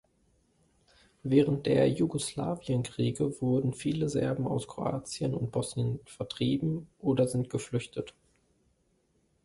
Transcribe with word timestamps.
Während 1.21 1.67
der 1.67 1.87
Jugoslawienkriege 1.87 3.39
wurden 3.39 3.71
viele 3.75 4.09
Serben 4.09 4.47
aus 4.47 4.67
Kroatien 4.67 5.35
und 5.35 5.51
Bosnien 5.51 5.99
vertrieben 6.07 6.87
oder 6.97 7.27
sind 7.27 7.51
geflüchtet. 7.51 8.11